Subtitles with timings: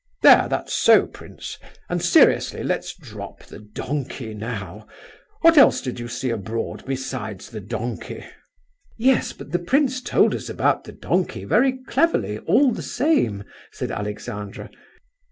[0.23, 6.31] There, that's so, prince; and seriously, let's drop the donkey now—what else did you see
[6.31, 8.25] abroad, besides the donkey?"
[8.97, 13.91] "Yes, but the prince told us about the donkey very cleverly, all the same," said
[13.91, 14.71] Alexandra.